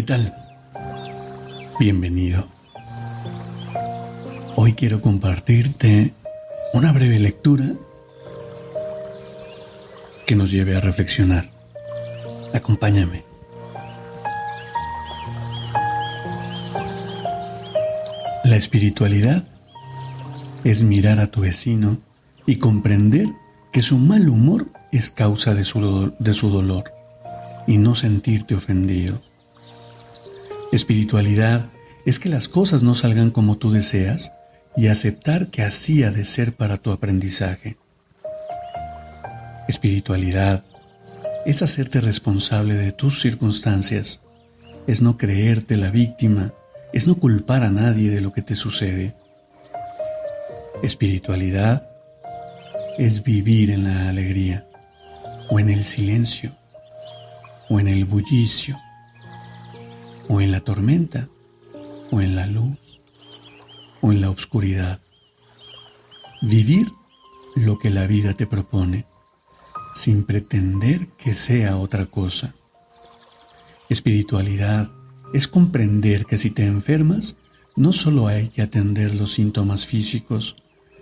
¿Qué 0.00 0.06
tal? 0.06 0.34
Bienvenido. 1.78 2.48
Hoy 4.56 4.72
quiero 4.72 5.02
compartirte 5.02 6.14
una 6.72 6.90
breve 6.90 7.18
lectura 7.18 7.74
que 10.26 10.36
nos 10.36 10.52
lleve 10.52 10.74
a 10.74 10.80
reflexionar. 10.80 11.50
Acompáñame. 12.54 13.24
La 18.44 18.56
espiritualidad 18.56 19.44
es 20.64 20.82
mirar 20.82 21.20
a 21.20 21.26
tu 21.26 21.42
vecino 21.42 21.98
y 22.46 22.56
comprender 22.56 23.26
que 23.70 23.82
su 23.82 23.98
mal 23.98 24.30
humor 24.30 24.68
es 24.92 25.10
causa 25.10 25.52
de 25.52 25.66
su, 25.66 26.14
de 26.18 26.32
su 26.32 26.48
dolor 26.48 26.84
y 27.66 27.76
no 27.76 27.94
sentirte 27.94 28.54
ofendido. 28.54 29.20
Espiritualidad 30.72 31.68
es 32.06 32.20
que 32.20 32.28
las 32.28 32.48
cosas 32.48 32.84
no 32.84 32.94
salgan 32.94 33.30
como 33.30 33.58
tú 33.58 33.72
deseas 33.72 34.32
y 34.76 34.86
aceptar 34.86 35.48
que 35.48 35.62
así 35.62 36.04
ha 36.04 36.12
de 36.12 36.24
ser 36.24 36.54
para 36.54 36.76
tu 36.76 36.92
aprendizaje. 36.92 37.76
Espiritualidad 39.66 40.62
es 41.44 41.62
hacerte 41.62 42.00
responsable 42.00 42.74
de 42.74 42.92
tus 42.92 43.20
circunstancias, 43.20 44.20
es 44.86 45.02
no 45.02 45.16
creerte 45.16 45.76
la 45.76 45.90
víctima, 45.90 46.54
es 46.92 47.08
no 47.08 47.16
culpar 47.16 47.64
a 47.64 47.70
nadie 47.70 48.10
de 48.10 48.20
lo 48.20 48.32
que 48.32 48.42
te 48.42 48.54
sucede. 48.54 49.16
Espiritualidad 50.84 51.90
es 52.96 53.24
vivir 53.24 53.72
en 53.72 53.84
la 53.84 54.08
alegría, 54.08 54.68
o 55.48 55.58
en 55.58 55.68
el 55.68 55.84
silencio, 55.84 56.52
o 57.68 57.80
en 57.80 57.88
el 57.88 58.04
bullicio 58.04 58.78
o 60.32 60.40
en 60.40 60.52
la 60.52 60.60
tormenta, 60.60 61.28
o 62.12 62.20
en 62.20 62.36
la 62.36 62.46
luz, 62.46 62.78
o 64.00 64.12
en 64.12 64.20
la 64.20 64.30
oscuridad. 64.30 65.00
Vivir 66.40 66.86
lo 67.56 67.80
que 67.80 67.90
la 67.90 68.06
vida 68.06 68.32
te 68.34 68.46
propone, 68.46 69.06
sin 69.92 70.22
pretender 70.22 71.08
que 71.18 71.34
sea 71.34 71.76
otra 71.76 72.06
cosa. 72.06 72.54
Espiritualidad 73.88 74.92
es 75.34 75.48
comprender 75.48 76.26
que 76.26 76.38
si 76.38 76.50
te 76.50 76.64
enfermas, 76.64 77.36
no 77.74 77.92
solo 77.92 78.28
hay 78.28 78.50
que 78.50 78.62
atender 78.62 79.16
los 79.16 79.32
síntomas 79.32 79.84
físicos, 79.84 80.54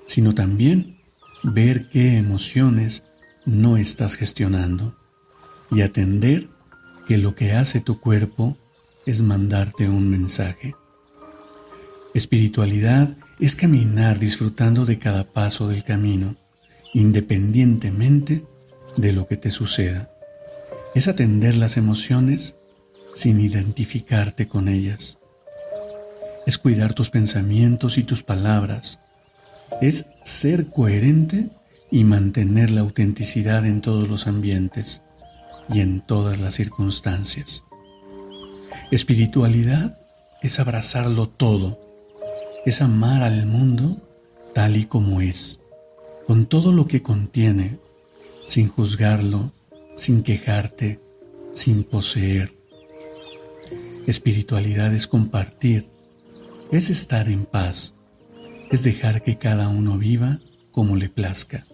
sino 0.06 0.34
también 0.34 1.02
ver 1.42 1.90
qué 1.90 2.16
emociones 2.16 3.04
no 3.44 3.76
estás 3.76 4.16
gestionando 4.16 4.96
y 5.70 5.82
atender 5.82 6.48
que 7.06 7.18
lo 7.18 7.34
que 7.34 7.52
hace 7.52 7.82
tu 7.82 8.00
cuerpo 8.00 8.56
es 9.08 9.22
mandarte 9.22 9.88
un 9.88 10.10
mensaje. 10.10 10.74
Espiritualidad 12.12 13.16
es 13.40 13.56
caminar 13.56 14.18
disfrutando 14.18 14.84
de 14.84 14.98
cada 14.98 15.24
paso 15.24 15.66
del 15.66 15.82
camino, 15.82 16.36
independientemente 16.92 18.44
de 18.98 19.12
lo 19.14 19.26
que 19.26 19.38
te 19.38 19.50
suceda. 19.50 20.10
Es 20.94 21.08
atender 21.08 21.56
las 21.56 21.78
emociones 21.78 22.56
sin 23.14 23.40
identificarte 23.40 24.46
con 24.46 24.68
ellas. 24.68 25.18
Es 26.46 26.58
cuidar 26.58 26.92
tus 26.92 27.08
pensamientos 27.08 27.96
y 27.96 28.02
tus 28.02 28.22
palabras. 28.22 29.00
Es 29.80 30.04
ser 30.22 30.66
coherente 30.66 31.48
y 31.90 32.04
mantener 32.04 32.70
la 32.70 32.82
autenticidad 32.82 33.64
en 33.64 33.80
todos 33.80 34.06
los 34.06 34.26
ambientes 34.26 35.00
y 35.70 35.80
en 35.80 36.02
todas 36.02 36.38
las 36.38 36.56
circunstancias. 36.56 37.64
Espiritualidad 38.90 39.98
es 40.42 40.60
abrazarlo 40.60 41.28
todo, 41.28 41.78
es 42.64 42.80
amar 42.82 43.22
al 43.22 43.46
mundo 43.46 43.96
tal 44.54 44.76
y 44.76 44.86
como 44.86 45.20
es, 45.20 45.60
con 46.26 46.46
todo 46.46 46.72
lo 46.72 46.86
que 46.86 47.02
contiene, 47.02 47.78
sin 48.46 48.68
juzgarlo, 48.68 49.52
sin 49.96 50.22
quejarte, 50.22 51.00
sin 51.52 51.84
poseer. 51.84 52.52
Espiritualidad 54.06 54.94
es 54.94 55.06
compartir, 55.06 55.88
es 56.70 56.90
estar 56.90 57.28
en 57.28 57.44
paz, 57.44 57.94
es 58.70 58.84
dejar 58.84 59.22
que 59.22 59.38
cada 59.38 59.68
uno 59.68 59.98
viva 59.98 60.40
como 60.72 60.96
le 60.96 61.08
plazca, 61.08 61.66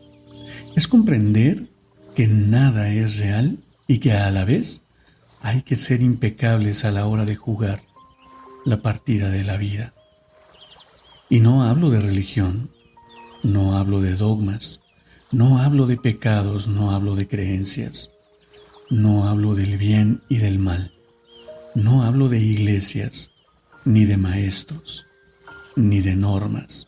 es 0.74 0.88
comprender 0.88 1.68
que 2.14 2.26
nada 2.28 2.92
es 2.92 3.18
real 3.18 3.58
y 3.86 3.98
que 3.98 4.12
a 4.12 4.30
la 4.30 4.44
vez 4.44 4.83
hay 5.44 5.60
que 5.60 5.76
ser 5.76 6.00
impecables 6.00 6.86
a 6.86 6.90
la 6.90 7.06
hora 7.06 7.26
de 7.26 7.36
jugar 7.36 7.82
la 8.64 8.80
partida 8.80 9.28
de 9.28 9.44
la 9.44 9.58
vida. 9.58 9.92
Y 11.28 11.40
no 11.40 11.64
hablo 11.64 11.90
de 11.90 12.00
religión, 12.00 12.70
no 13.42 13.76
hablo 13.76 14.00
de 14.00 14.16
dogmas, 14.16 14.80
no 15.32 15.58
hablo 15.58 15.86
de 15.86 15.98
pecados, 15.98 16.66
no 16.66 16.92
hablo 16.92 17.14
de 17.14 17.28
creencias, 17.28 18.10
no 18.88 19.28
hablo 19.28 19.54
del 19.54 19.76
bien 19.76 20.22
y 20.30 20.38
del 20.38 20.58
mal, 20.58 20.94
no 21.74 22.04
hablo 22.04 22.30
de 22.30 22.40
iglesias, 22.40 23.30
ni 23.84 24.06
de 24.06 24.16
maestros, 24.16 25.04
ni 25.76 26.00
de 26.00 26.14
normas. 26.14 26.86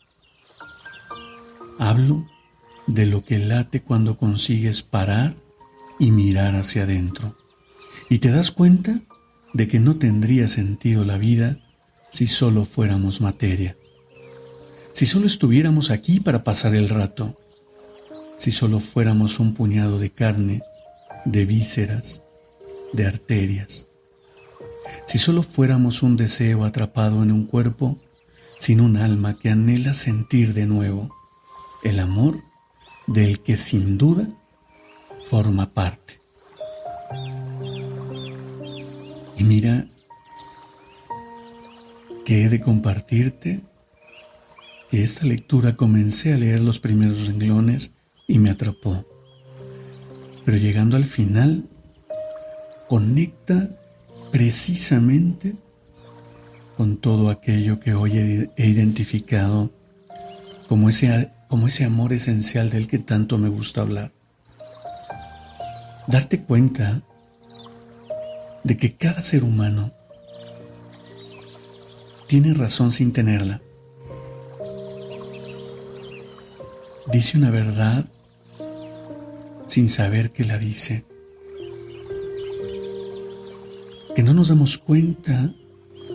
Hablo 1.77 2.25
de 2.87 3.05
lo 3.05 3.23
que 3.23 3.37
late 3.37 3.83
cuando 3.83 4.17
consigues 4.17 4.81
parar 4.81 5.35
y 5.99 6.09
mirar 6.09 6.55
hacia 6.55 6.83
adentro 6.83 7.35
y 8.09 8.19
te 8.19 8.31
das 8.31 8.51
cuenta 8.51 9.01
de 9.53 9.67
que 9.67 9.79
no 9.79 9.97
tendría 9.97 10.47
sentido 10.47 11.05
la 11.05 11.17
vida 11.17 11.59
si 12.11 12.27
solo 12.27 12.65
fuéramos 12.65 13.21
materia, 13.21 13.77
si 14.93 15.05
solo 15.05 15.27
estuviéramos 15.27 15.91
aquí 15.91 16.19
para 16.19 16.43
pasar 16.43 16.75
el 16.75 16.89
rato, 16.89 17.39
si 18.37 18.51
solo 18.51 18.79
fuéramos 18.79 19.39
un 19.39 19.53
puñado 19.53 19.99
de 19.99 20.11
carne, 20.11 20.61
de 21.25 21.45
vísceras, 21.45 22.23
de 22.93 23.05
arterias, 23.05 23.87
si 25.05 25.17
solo 25.17 25.43
fuéramos 25.43 26.03
un 26.03 26.17
deseo 26.17 26.63
atrapado 26.63 27.23
en 27.23 27.31
un 27.31 27.45
cuerpo 27.45 27.97
sin 28.59 28.81
un 28.81 28.97
alma 28.97 29.37
que 29.37 29.49
anhela 29.49 29.93
sentir 29.93 30.53
de 30.53 30.65
nuevo 30.65 31.15
el 31.83 31.99
amor 31.99 32.43
del 33.05 33.39
que 33.41 33.57
sin 33.57 33.97
duda 33.97 34.27
forma 35.25 35.73
parte. 35.73 36.21
Y 39.37 39.43
mira 39.43 39.87
que 42.25 42.43
he 42.43 42.49
de 42.49 42.59
compartirte 42.59 43.61
que 44.89 45.03
esta 45.03 45.25
lectura 45.25 45.75
comencé 45.75 46.33
a 46.33 46.37
leer 46.37 46.61
los 46.61 46.79
primeros 46.79 47.27
renglones 47.27 47.93
y 48.27 48.39
me 48.39 48.49
atrapó. 48.49 49.05
Pero 50.45 50.57
llegando 50.57 50.97
al 50.97 51.05
final, 51.05 51.65
conecta 52.87 53.69
precisamente 54.31 55.55
con 56.75 56.97
todo 56.97 57.29
aquello 57.29 57.79
que 57.79 57.93
hoy 57.93 58.17
he, 58.55 58.67
identificado 58.67 59.71
como 60.67 60.89
ese, 60.89 61.31
como 61.47 61.67
ese 61.67 61.85
amor 61.85 62.13
esencial 62.13 62.69
del 62.69 62.87
que 62.87 62.99
tanto 62.99 63.37
me 63.37 63.49
gusta 63.49 63.81
hablar. 63.81 64.11
Darte 66.07 66.43
cuenta 66.43 67.01
de 68.67 68.75
que 68.75 68.97
cada 68.97 69.21
ser 69.21 69.45
humano 69.45 69.91
tiene 72.27 72.53
razón 72.53 72.91
sin 72.91 73.13
tenerla. 73.13 73.61
Dice 77.09 77.37
una 77.37 77.49
verdad 77.49 78.05
sin 79.67 79.87
saber 79.87 80.31
que 80.31 80.43
la 80.43 80.57
dice. 80.57 81.05
Que 84.13 84.23
no 84.23 84.33
nos 84.33 84.49
damos 84.49 84.77
cuenta 84.77 85.53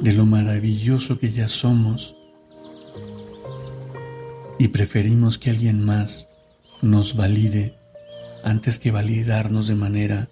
de 0.02 0.12
lo 0.12 0.26
maravilloso 0.26 1.18
que 1.18 1.30
ya 1.32 1.48
somos 1.48 2.16
y 4.58 4.68
preferimos 4.68 5.38
que 5.38 5.48
alguien 5.48 5.82
más 5.82 6.28
nos 6.82 7.16
valide 7.16 7.78
antes 8.44 8.78
que 8.78 8.90
validarnos 8.90 9.68
de 9.68 9.74
manera 9.74 10.28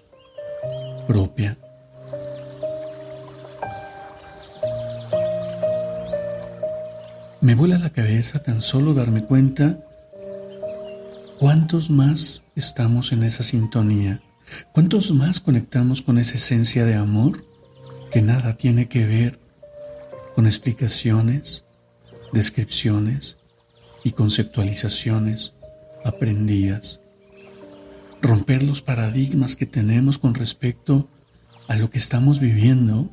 propia. 1.07 1.57
Me 7.51 7.57
vuela 7.57 7.81
la 7.81 7.91
cabeza 7.91 8.45
tan 8.45 8.63
solo 8.63 8.95
darme 8.95 9.25
cuenta 9.25 9.77
cuántos 11.41 11.91
más 11.91 12.45
estamos 12.55 13.11
en 13.11 13.25
esa 13.25 13.43
sintonía, 13.43 14.23
cuántos 14.71 15.11
más 15.11 15.41
conectamos 15.41 16.01
con 16.01 16.19
esa 16.19 16.37
esencia 16.37 16.85
de 16.85 16.95
amor 16.95 17.45
que 18.13 18.23
nada 18.23 18.57
tiene 18.57 18.87
que 18.87 19.05
ver 19.05 19.41
con 20.37 20.47
explicaciones, 20.47 21.65
descripciones 22.33 23.37
y 24.05 24.13
conceptualizaciones 24.13 25.53
aprendidas. 26.05 27.01
Romper 28.23 28.63
los 28.63 28.81
paradigmas 28.81 29.57
que 29.57 29.67
tenemos 29.67 30.21
con 30.21 30.37
respecto 30.37 31.09
a 31.67 31.75
lo 31.75 31.91
que 31.91 31.99
estamos 31.99 32.39
viviendo 32.39 33.11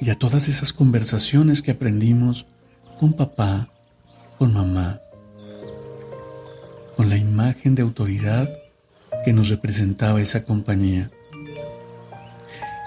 y 0.00 0.10
a 0.10 0.18
todas 0.18 0.48
esas 0.48 0.72
conversaciones 0.72 1.62
que 1.62 1.72
aprendimos 1.72 2.46
con 2.98 3.12
papá, 3.12 3.68
con 4.38 4.54
mamá, 4.54 5.00
con 6.96 7.10
la 7.10 7.16
imagen 7.16 7.74
de 7.74 7.82
autoridad 7.82 8.48
que 9.24 9.32
nos 9.32 9.48
representaba 9.48 10.20
esa 10.20 10.44
compañía. 10.44 11.10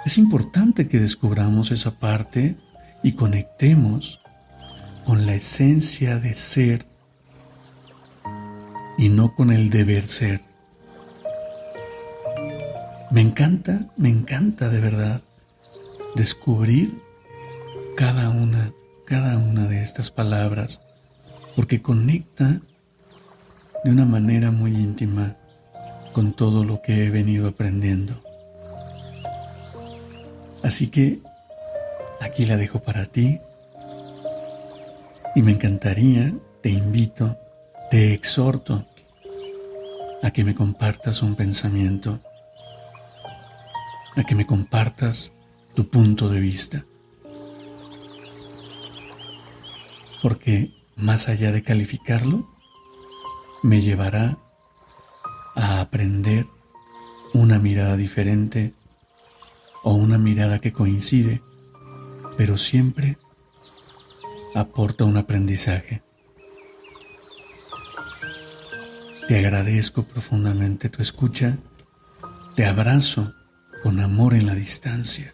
Es 0.05 0.17
importante 0.17 0.87
que 0.87 0.99
descubramos 0.99 1.71
esa 1.71 1.91
parte 1.97 2.57
y 3.03 3.13
conectemos 3.13 4.19
con 5.05 5.25
la 5.25 5.35
esencia 5.35 6.19
de 6.19 6.35
ser 6.35 6.85
y 8.97 9.09
no 9.09 9.33
con 9.33 9.51
el 9.51 9.69
deber 9.69 10.07
ser. 10.07 10.41
Me 13.11 13.21
encanta, 13.21 13.87
me 13.97 14.09
encanta 14.09 14.69
de 14.69 14.79
verdad 14.79 15.21
descubrir 16.15 16.99
cada 17.95 18.29
una, 18.29 18.73
cada 19.05 19.37
una 19.37 19.67
de 19.67 19.81
estas 19.81 20.11
palabras, 20.11 20.81
porque 21.55 21.81
conecta 21.81 22.61
de 23.83 23.91
una 23.91 24.05
manera 24.05 24.51
muy 24.51 24.71
íntima 24.71 25.35
con 26.13 26.33
todo 26.33 26.63
lo 26.63 26.81
que 26.81 27.05
he 27.05 27.09
venido 27.09 27.47
aprendiendo. 27.47 28.21
Así 30.63 30.87
que 30.87 31.19
aquí 32.21 32.45
la 32.45 32.57
dejo 32.57 32.81
para 32.81 33.05
ti 33.05 33.39
y 35.35 35.41
me 35.41 35.51
encantaría, 35.51 36.33
te 36.61 36.69
invito, 36.69 37.37
te 37.89 38.13
exhorto 38.13 38.85
a 40.21 40.31
que 40.31 40.43
me 40.43 40.55
compartas 40.55 41.21
un 41.21 41.35
pensamiento, 41.35 42.21
a 44.15 44.23
que 44.23 44.35
me 44.35 44.45
compartas 44.45 45.33
tu 45.73 45.87
punto 45.87 46.29
de 46.29 46.39
vista. 46.39 46.85
Porque 50.21 50.71
más 50.95 51.27
allá 51.27 51.51
de 51.51 51.63
calificarlo, 51.63 52.47
me 53.63 53.81
llevará 53.81 54.37
a 55.55 55.81
aprender 55.81 56.45
una 57.33 57.59
mirada 57.59 57.97
diferente 57.97 58.73
o 59.83 59.93
una 59.93 60.17
mirada 60.17 60.59
que 60.59 60.71
coincide, 60.71 61.41
pero 62.37 62.57
siempre 62.57 63.17
aporta 64.55 65.05
un 65.05 65.17
aprendizaje. 65.17 66.03
Te 69.27 69.39
agradezco 69.39 70.03
profundamente 70.03 70.89
tu 70.89 71.01
escucha, 71.01 71.57
te 72.55 72.65
abrazo 72.65 73.33
con 73.81 73.99
amor 73.99 74.33
en 74.33 74.45
la 74.45 74.53
distancia 74.53 75.33